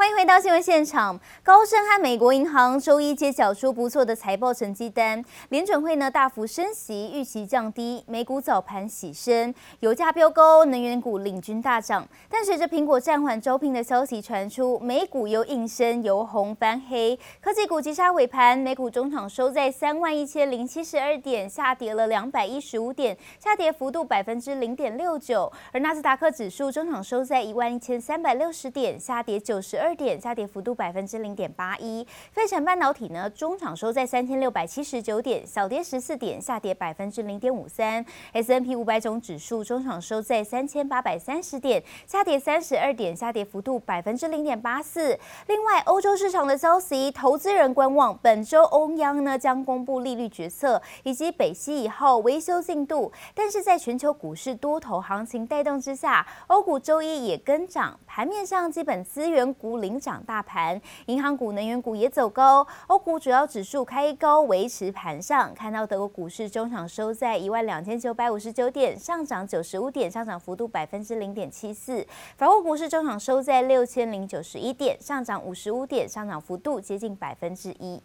[0.00, 1.20] 欢迎回到新闻现场。
[1.42, 5.22] 高盛和美国银行周一揭晓出不错的财报成绩单。
[5.50, 12.08] 联准会呢大幅升息，预期降低，美股早盘喜升，油价飙高，能源股领军大涨。
[12.30, 17.18] 但随着苹果暂缓招聘的消息传出，美股又应声由红翻黑。
[17.42, 25.52] 科技股急杀尾盘，美股中场收在三万一千零七十二点，下跌了两百一十五点，下跌幅度百分之零点六九。
[25.72, 29.89] 而纳斯达克指数中场收在一万一千三百六十点，下跌九十二。
[29.90, 38.06] 二点下跌幅度百分之零点八一，费城半导体呢中场收在三千六百七十九点，小跌十四点，下跌百分之零点五三。
[38.32, 45.18] S N P 五百种指数中场收在三千八百三十点，下跌三十二点，下跌幅度百分之零点八四。
[45.48, 53.10] 另外，欧洲市场的消息，投资人观望本周欧央呢将公布利率决策以及北溪一号维修进度。
[53.34, 59.79] 但是在全球股市多头行情带动之下，欧股周一也跟涨，盘面上基本资源股。
[59.80, 62.66] 领涨大盘，银行股、能源股也走高。
[62.86, 65.52] 欧股主要指数开高，维持盘上。
[65.54, 72.06] 看到德国股市中场收在一万两千九百五十九点，上涨九十五点，上涨幅度百分之零点七四。
[72.36, 78.02] 法国股市中场收在六千零九十一点，上涨五十五点，上涨幅度接近百分之一。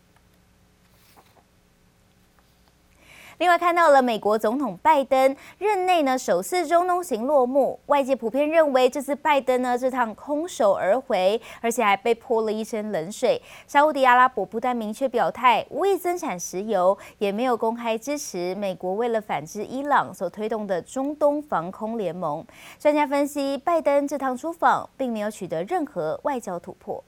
[3.38, 13.42] 另外看到了美国总统拜登任内呢首次中东行落幕，外界普遍认为这次拜登呢这趟空手而回，而且还被泼了一身冷水。
[13.68, 22.46] 沙乌地阿拉伯不但明确表态无意增产石油，也没有公开支持美国为了反制伊朗所推动的中东防空联盟。
[22.80, 27.04] 专家分析，拜登这趟出访并没有取得任何外交突破。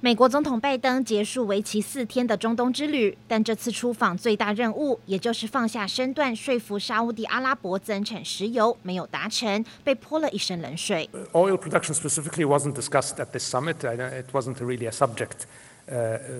[0.00, 11.10] 美国总统拜登结束为期四天的中东之旅，但这次出访最大任务，也就是放下身段说服沙乌地阿拉伯增产石油，没有达成，被泼了一身冷水。
[11.32, 13.78] Oil production specifically wasn't discussed at this summit.
[13.82, 15.48] It wasn't really a subject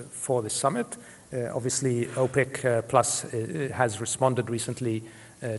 [0.09, 0.85] for the summit.
[1.53, 3.25] Obviously, OPEC Plus
[3.73, 5.01] has responded recently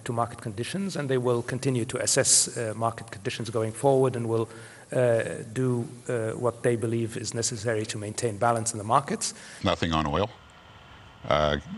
[0.03, 4.47] to market conditions, and they will continue to assess market conditions going forward, and will.
[5.53, 5.87] Do
[6.37, 9.33] what they believe is necessary to maintain balance in the markets.
[9.63, 10.29] Nothing on oil.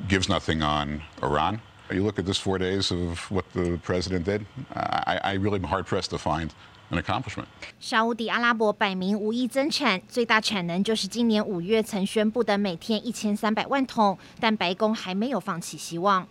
[0.09, 1.62] Gives nothing on Iran.
[1.90, 4.46] You look at this four days of what the president did.
[4.75, 6.53] I really am hard pressed to find
[6.91, 7.47] an accomplishment.
[7.80, 16.28] 沙乌地阿拉伯摆明无意增产，最大产能就是今年五月曾宣布的每天一千三百万桶，但白宫还没有放弃希望。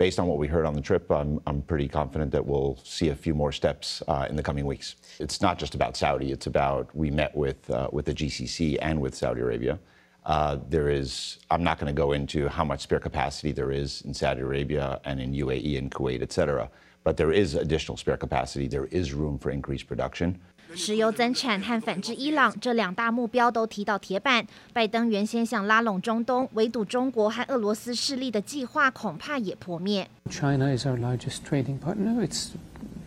[0.00, 3.10] Based on what we heard on the trip, I'm, I'm pretty confident that we'll see
[3.10, 4.96] a few more steps uh, in the coming weeks.
[5.18, 8.98] It's not just about Saudi, it's about we met with, uh, with the GCC and
[8.98, 9.78] with Saudi Arabia.
[10.24, 14.00] Uh, there is, I'm not going to go into how much spare capacity there is
[14.06, 16.70] in Saudi Arabia and in UAE and Kuwait, et cetera,
[17.04, 18.68] but there is additional spare capacity.
[18.68, 20.40] There is room for increased production.
[20.74, 24.46] 石油增产和反制伊朗这两大目标都提到铁板。
[24.72, 30.08] 拜登原先想拉拢中东、围堵中国和俄罗斯势力的计划，恐怕也破灭。
[30.30, 32.24] China is our largest trading partner.
[32.24, 32.50] It's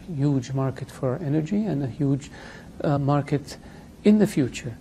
[0.08, 2.30] huge market for energy and a huge
[3.00, 3.58] market
[4.04, 4.74] in the future.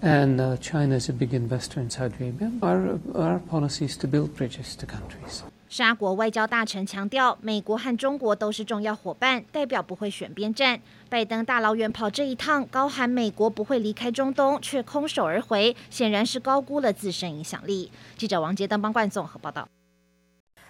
[0.00, 2.50] And China is a big investor in Saudi Arabia.
[2.60, 5.44] Our our policy is to build bridges to countries.
[5.72, 10.78] 沙国外交大臣强调，美国和中国都是重要伙伴，代表不会选边站。
[11.08, 17.90] 拜登大老远跑这一趟，高喊美国不会离开中东，却空手而回，显然是高估了自身影响力。
[18.18, 19.66] 记者王杰登帮冠综合报道。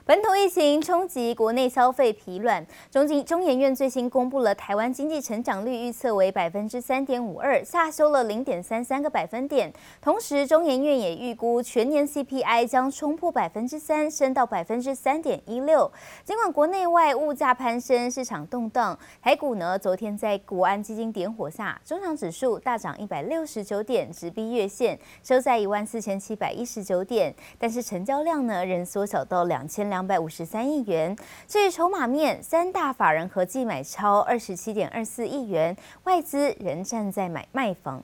[0.04, 9.72] 本土疫情冲击国内消费疲软，中经中研院最新公布了台湾经济成长率预测为百分之三点五二，下修了零点三三个百分点。
[10.00, 15.88] 同时，中研院也预估全年 CPI 将冲破百分之三，升到百分之三点一六。
[16.24, 27.32] 尽管国内外物价攀升，市场动荡，台股呢昨天在国安基金点火下，中场指数大涨一百六十九点，直逼月线，收在一万四千七百一十九点。
[27.56, 29.91] 但是成交量呢仍缩小到两千。
[29.92, 31.14] 两百五十三亿元。
[31.46, 38.02] 至于筹码面，三大法人合计买超二十七点二四亿元，外资仍站在买卖方。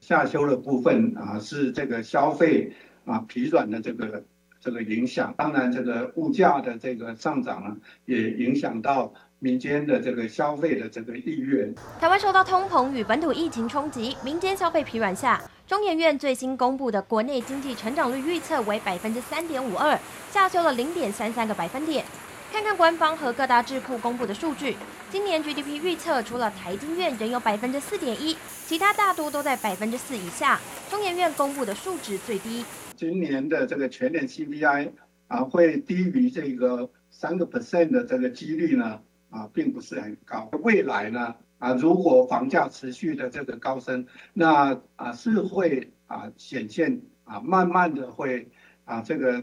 [0.00, 2.70] 下修的部分啊，是这个消费
[3.06, 4.22] 啊疲软的这个
[4.60, 5.32] 这个影响。
[5.38, 11.74] 当然，这个物价的这个上涨啊，也影响到民间的这个消费的这个意愿。
[11.98, 15.40] 台湾受到通膨与本土疫情冲击，民间消费疲软下。
[15.66, 19.98] 中研院最新公布的国内经济成长率预测为百分之三点五二，
[20.30, 22.04] 下修了零点三三个百分点。
[22.52, 24.76] 看看官方和各大智库公布的数据，
[25.10, 30.60] 今年 GDP 预测除了台经院仍有百分之四点一，其他大多都在百分之四以下。
[30.88, 32.64] 中研院公布的数值最低，
[32.96, 34.92] 今年的这个全年 CPI
[35.26, 40.48] 啊会低于这个三个 percent 的这个几率呢啊并不是很高。
[40.62, 48.48] 未来呢啊，如果房价持续的这个高升，那啊是会啊显现啊慢慢的会
[48.84, 49.42] 啊这个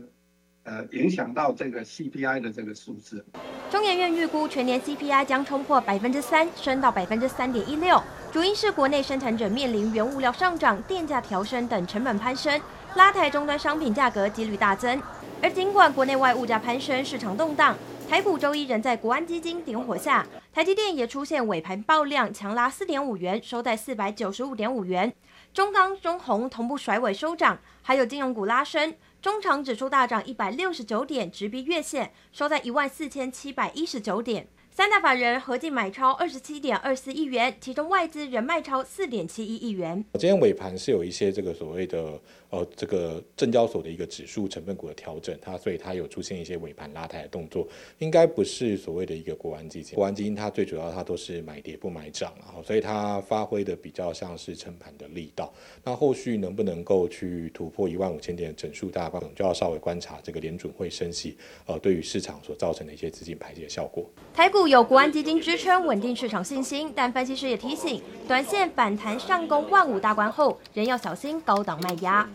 [0.63, 3.25] 呃影响到这个 CPI 的这个数字。
[3.71, 7.99] 中研院预估全年 CPI 将冲破百分之三，升到百分之三点一六，
[8.31, 12.61] 主因是国内生产者面临原物料上涨、电价调升等成本攀升，
[12.95, 15.01] 拉抬终端商品价格几率大增。
[15.41, 17.75] 而尽管国内外物价攀升，市场动荡。
[18.07, 20.23] 台股周一仍在国安基金点火下，
[20.53, 25.11] 台积电也出现尾盘爆量，强拉四点五元，收在四百九十五点五元。
[25.51, 34.47] 中钢、中弘同步甩尾收涨，还有金融股拉升，中长指数大涨一百六十九点，直逼月线，收在一万四千七百一十九点。
[34.75, 40.03] 三大法人合计买超二十七点二四亿元，其中外资仍卖超四点七一亿元。
[40.13, 47.67] 今天尾盘是有一些这个所谓的呃这个证交所的一个指数成分股的调整，它所以它有出现一些尾盘拉抬的动作，
[47.99, 49.93] 应该不是所谓的一个国安基金。
[49.93, 55.53] 国安基金它最主要它都是买跌不买涨，然后所以它发挥的比较像是撑盘的力道。
[55.83, 61.37] 那后续能不能够去突破一万五千点的整数大关，就要稍微观察这个联准会升息
[61.67, 64.09] 呃对于市场所造成的一些资金排解效果。
[64.33, 64.62] 台股。
[64.67, 72.27] 有国安基金支撑，稳定市场信心，但分析师也提醒，短线反弹上攻万五大关后，仍要小心高档卖压。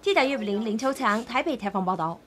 [0.00, 2.18] 记者叶比林、林秋强台北采访报道。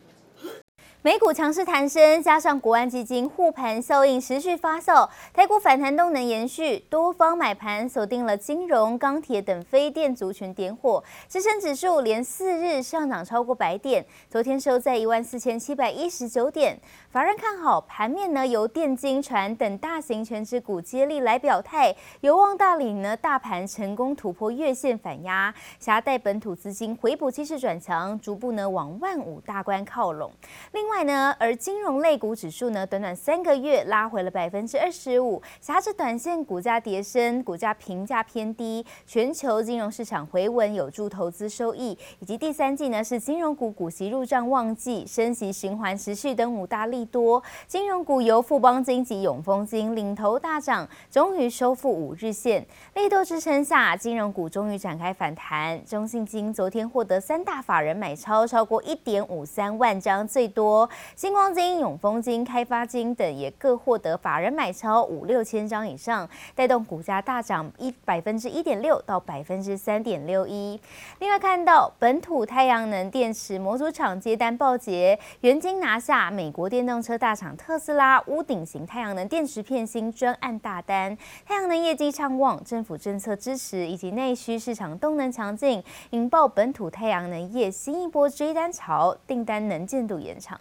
[1.08, 16.78] 美股强势弹升，加上国安基金护盘效应持续发酵，台股反弹动能延续，多方买盘锁定了金融、钢铁等非电族群点火，支撑指数连四日上涨超过百点，昨天收在一万四千七百一十九点。
[17.10, 30.30] 法人看好盘面呢，由电金传等大型权值股接力来表态，有望带领呢大盘成功突破月线反压，携带本土资金回补气势转强，逐步呢往万五大关靠拢。
[30.74, 52.66] 另外呢，而金融类股指数呢，短短三个月拉回了百分之二十五，挟持短线股价跌升，股价评价偏低，全球金融市场回稳有助投资收益，以及第三季呢是金融股股息入账旺季，升息循环持续等五大利多，金融股由富邦金及永丰金领头大涨，终于收复五日线。
[52.94, 55.84] 利多支撑下，金融股终于展开反弹。
[55.86, 60.87] 中信金昨天获得三大法人买超超过一点五三万张，最多。
[61.16, 70.80] 星光金、永丰金、开发金等也各获得法人买超五六千张以上，带动股价大涨一百分之一点六到百分之三点六一。
[71.20, 90.60] 另外看到本土太阳能电池模组厂接单报捷，元晶拿下美国电动车大厂特斯拉屋顶型太阳能电池片芯专案大单，太阳能业绩畅旺，政府政策支持以及内需市场动能强劲，引爆本土太阳能业新一波追单潮，订单能见度延长。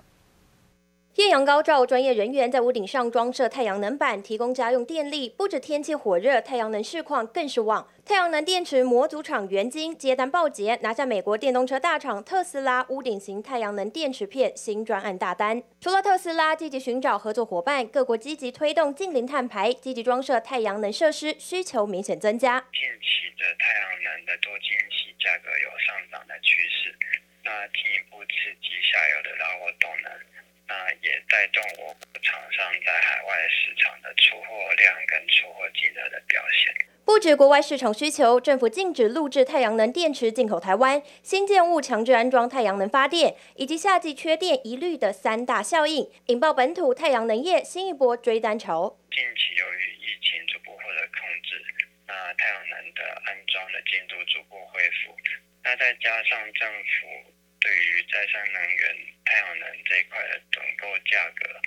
[1.17, 5.31] 艳阳高照，专业人员在屋顶上装设太阳能板，提供家用电力。
[5.31, 7.89] 不止天气火热，太阳能市况更是旺。
[8.05, 15.63] 太阳能电池模组厂元晶接单报捷，拿下美国电动车大厂特斯拉屋顶型太阳能电池片新专案大单。
[15.81, 22.61] 除了特斯拉积极寻找合作伙伴，各国积极推动近零碳排，积极装设太阳能设施，需求明显增加。
[22.75, 26.95] 近期的太阳能的多晶矽价格有上涨的趋势，
[27.43, 30.36] 那进一步刺激下游的拉货动能。
[30.69, 36.75] 那也带动我国厂商在海外市场的出货量跟出货金额的表现。
[37.05, 48.99] 不止国外市场需求，政府禁止录制太阳能电池进口台湾，新建物强制安装太阳能发电，以及夏季缺电一律的三大效应，引爆本土太阳能业新一波追单潮。
[49.13, 51.63] 近期由于疫情逐步获得控制，
[52.09, 55.15] 那太阳能的安装的进度逐步恢复，
[55.63, 57.33] 那再加上政府。
[57.59, 58.97] 对于再生能源、
[59.27, 61.61] 太阳能这一块的总购价格，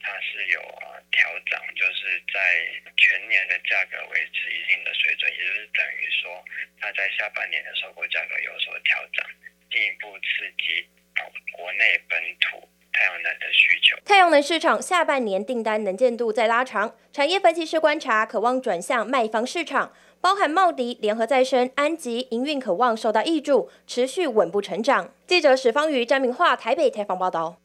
[0.00, 6.44] 它是有啊调整，就是在全年的价格维持一定的水准，也就是等于说，
[6.80, 9.24] 它在下半年的收购价格有所调整，
[9.70, 12.68] 进一步刺激啊国内本土
[13.02, 13.96] 太阳能的需求。
[14.04, 19.92] 太阳能市场下半年订单能见度在拉长，产业分析师观察，渴望转向卖方市场。
[20.20, 25.10] 包含茂迪、联合再生、安吉营运渴望受到益助，持续稳步成长。
[25.26, 27.56] 记者史方瑜、詹明化台北采访报道。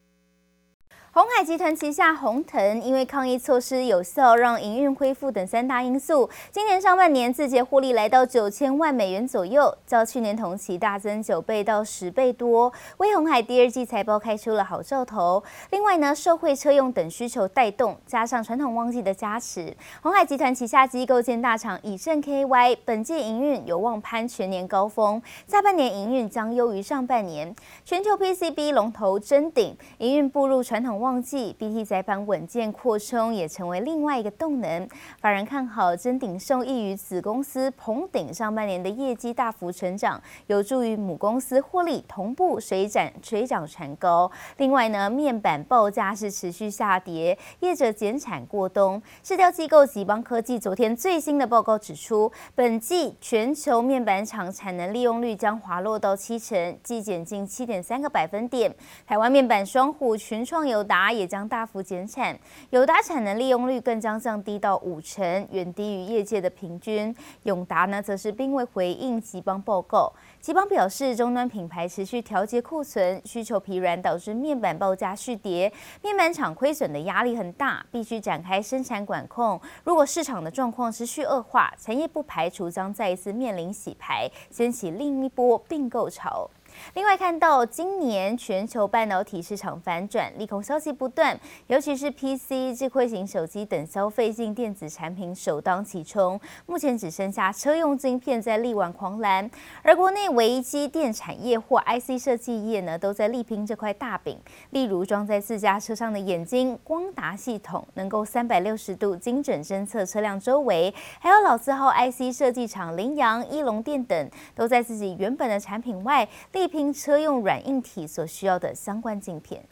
[1.10, 15.42] 鸿海集团旗下鸿腾因为抗疫措施有效，让营运恢复等三大因素，今年上半年字节获利来到九千万美元左右，较去年同期大增九倍到十倍多，为鸿海第二季财报开出了好兆头。
[15.70, 27.56] 另外呢，受惠车用等需求带动，加上传统旺季的加持，鸿海集团旗下机构建大厂以盛 KY 本届营运有望攀全年高峰，下半年营运将优于上半年。
[27.86, 30.97] 全球 PCB 龙头臻鼎营运步入传统。
[30.98, 34.88] 旺季，BT 载板稳健扩充也成为另外一个动能。
[35.20, 44.30] 法人看好臻鼎受益于子公司鹏鼎上半年的业绩大幅成长，有助于母公司获利同步水涨水涨船高。
[44.56, 49.00] 另外呢，面板报价是持续下跌，业者减产过冬。
[49.22, 58.74] 市调机构集邦科技昨天最新的报告指出，本季全球面板厂产能利用率将滑落到七成，季减近七点三个百分点。
[59.06, 62.36] 台湾面板双虎群创、有达也将大幅减产，
[62.70, 67.14] 友达产能利用率更将降低到五成，远低于业界的平均。
[67.44, 70.12] 永达呢，则是并未回应吉邦报告。
[70.40, 75.70] 吉邦表示，终端品牌持续调节库存，需求疲软导致面板报价续跌，
[76.02, 79.60] 面板厂亏损的压力很大，必须展开生产管控。
[79.84, 86.48] 如果市场的状况持续恶化，产业不排除将再一次面临洗牌，掀起另一波并购潮。
[86.94, 96.40] 另外，看到今年全球半导体市场反转，利空消息不断，尤其是 PC、智慧型手机等消费性电子产品首当其冲。
[96.66, 99.50] 目前只剩下车用晶片在力挽狂澜，
[99.82, 104.38] 而国内微机电产业或 IC 设计业呢，都在力拼这块大饼。
[104.70, 119.66] 例如装在自家车上的眼睛光达系统，能够三百六十度精准侦测车辆周围；还有老字号 IC 设计厂羚羊、一龙电等，都在自己原本的产品外力拼车用软硬体所需要的相关晶片。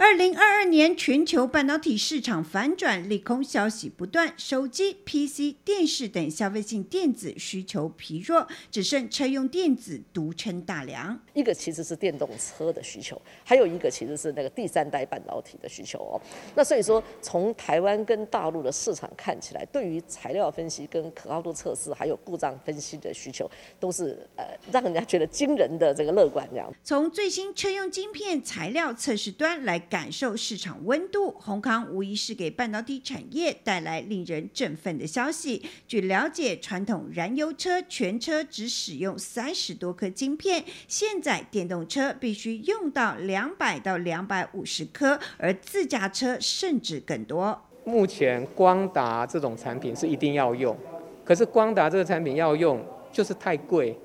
[0.00, 11.18] 二零二二年全球半导体市场反转，利空消息不断，手机、PC、电视等消费性电子需求疲弱，只剩车用电子独撑大梁。
[11.34, 16.14] 一个其实是电动车的需求，还有一个其实是那个第三代半导体的需求哦。
[16.54, 23.50] 那所以说，从台湾跟大陆的市场看起来，对于材料分析、跟可靠度测试，还有故障分析的需求，
[23.80, 26.72] 都是呃让人家觉得惊人的这个乐观这样。
[26.84, 29.82] 从最新车用晶片材料测试端来。
[29.88, 35.62] 感受市场温度，閎康无疑是给半导体产业带来令人振奋的消息。
[35.86, 47.58] 据了解，传统燃油车全车只使用三十多颗晶片，现在电动车必须用到两百到两百五十颗，而自驾车甚至更多。
[47.84, 50.76] 目前光达这种产品是一定要用，
[51.24, 53.98] 可是光达这个产品要用就是太贵，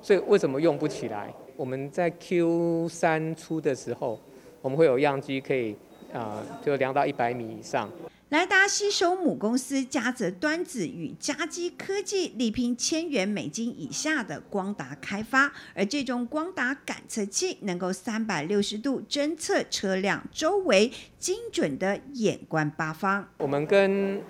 [0.00, 1.32] 所以为什么用不起来？
[1.56, 4.18] 我们在 Q 三出的时候。
[4.62, 5.72] 我们会有样机可以，
[6.12, 7.90] 啊、呃，就量到一百米以上。
[8.28, 15.50] 莱达吸收母公司嘉泽端子与嘉基科技，力拼千元美金以下的光达开发。
[15.74, 23.26] 而这种光达感测器能够三百六十度侦测车辆周围，精准的眼观八方。
[23.38, 24.22] 我们跟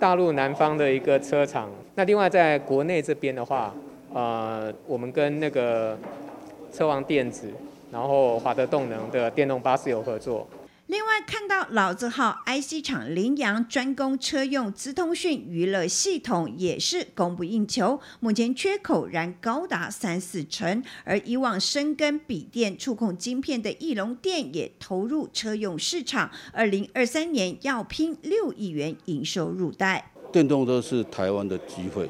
[0.00, 3.74] 大陆南方的一个车厂，那另外在国内这边的话，
[4.14, 5.98] 呃，我们跟那个
[6.72, 7.52] 车王电子。
[7.90, 10.48] 然后华德动能的电动巴士有合作。
[10.88, 20.80] 另外看到老字号 IC 厂凌阳专攻车用资通讯娱乐系统也是供不应求，目前缺口仍高达三四成。
[21.02, 30.12] 而以往深耕笔电触控晶片的翼龙电也投入车用市场，二零二三年要拼六亿元营收入袋。
[30.30, 32.08] 电动车是台湾的机会，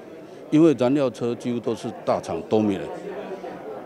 [0.50, 2.86] 因为燃料车几乎都是大厂都没了，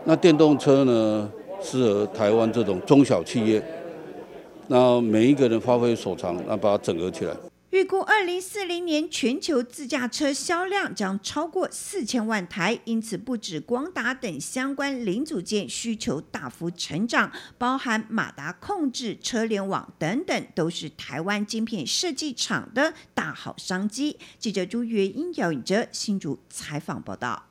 [0.03, 1.31] 那电动车呢？
[1.63, 3.63] 适合台湾这种中小企业，
[4.67, 7.35] 那每一个人发挥所长，那把它整合起来。
[7.69, 24.17] 预估二零四零年全球自驾车销量将超过四千万台，因此不止光达等相关零组件需求大幅成长，包含马达控制、车联网等等，都是台湾晶片设计厂的大好商机。
[24.37, 27.50] 记者朱月英、姚颖哲新竹采访报道。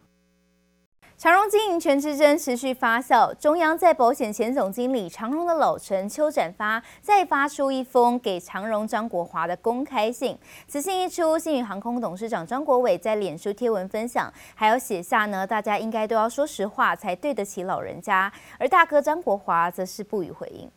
[1.20, 10.34] 长荣经营权之争持续发酵，中央在保险前总经理长荣的老臣邱展发再发出一封给长荣张国华的公开信。
[10.66, 18.32] 此信一出，新宇航空董事长张国伟在脸书贴文分享，还要写下呢，大家应该都要说实话才对得起老人家。
[18.58, 20.70] 而大哥张国华则是不予回应。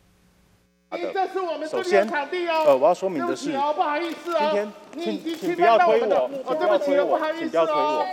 [1.13, 2.63] 这是我们这边场地哦。
[2.67, 4.71] 呃，我要说明的是，不好意思啊，今天
[5.23, 8.05] 请请不要推我，哦，对不起请，不好意思哦，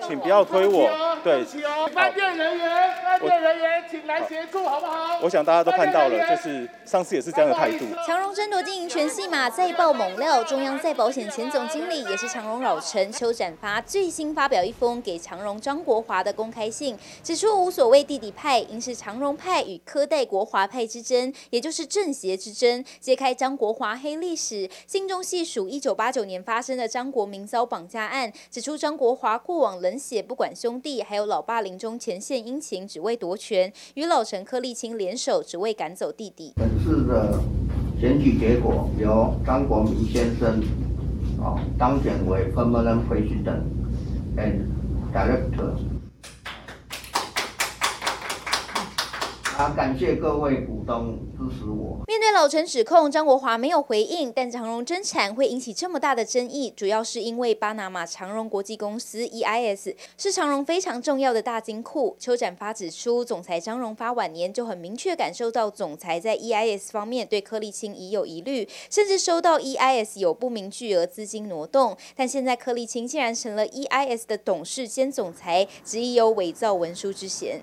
[0.00, 0.88] 请不要推我，
[1.22, 1.44] 对，
[1.92, 5.18] 饭店人员，饭店人员，请来协助好不好？
[5.22, 7.84] 我想大家都看到了，就是上次也是这样的态度。
[8.06, 22.13] 长荣争夺经营权戏码再爆猛料，中央再保险前总经理也是长荣老臣邱展发最新发表一封给长荣张国华的公开信，指出无所谓弟弟派，应是长荣派与科代国华派之争，也就是正。
[22.14, 24.70] 邪之争，揭开张国华黑历史。
[24.86, 36.52] 信中细数一九八九年发生的张国民遭绑架案，指出张国华过往冷血不管兄弟，还有老爸临终前献殷勤只为夺权，与老臣柯立青联手只为赶走弟弟。
[36.56, 37.40] 本次的
[38.00, 40.62] 选举结果由张国民先生
[41.42, 43.64] 啊当选为 Permanent President
[44.36, 44.66] and
[45.12, 45.93] Director。
[49.56, 49.72] 啊！
[49.76, 52.02] 感谢各位股东支持我。
[52.08, 54.32] 面对老陈指控，张国华没有回应。
[54.32, 62.16] 但长荣增产会引起这么大的争议，主要是因为巴拿马长荣国际公司 （EIS） 是长荣非常重要的大金库。
[62.18, 71.96] 邱展发指出，总裁张荣发晚年就很明确感受到，总裁在 EIS 方面对柯立青已有疑虑，甚至收到 EIS 有不明巨额资金挪动。
[72.16, 77.62] 但现在柯立青竟然成了 EIS 的董事兼总裁，质疑有伪造文书之嫌。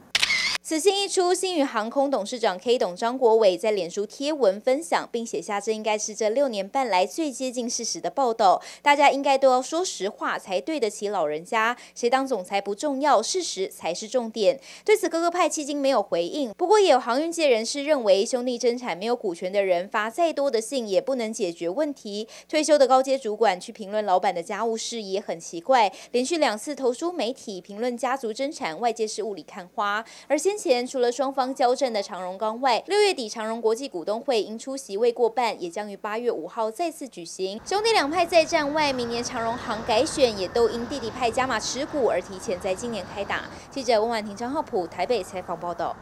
[0.63, 8.61] 此信一出，新宇航空董事长 K 董张国伟在脸书贴文分享，并写下这应该是这六年半来最接近事实的报道。
[8.83, 11.75] 大家应该都要说实话才对得起老人家。
[11.95, 14.59] 谁当总裁不重要，事实才是重点。
[14.85, 16.53] 对此，哥哥派迄今没有回应。
[16.53, 22.27] 不过，也有航运界人士认为，兄弟争产没有股权的人发再多的信也不能解决问题。
[22.47, 25.91] 退休的高阶主管去评论老板的家务事也很奇怪。
[26.11, 30.05] 连续两次投书媒体评论家族争产，外界是雾里看花。
[30.27, 37.57] 而先前除了双方交战的长荣钢外，六月底长荣国际股东会因出席未过半，也将于八月五号再次举行。
[37.65, 43.45] 兄弟两派再战外，明年长荣行改选也都因弟弟派加码持股而提前在今年开打。
[43.69, 45.95] 记者温婉婷、张浩普台北采访报道。